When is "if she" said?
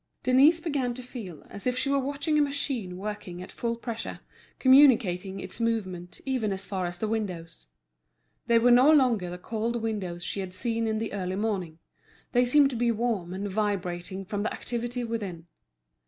1.67-1.87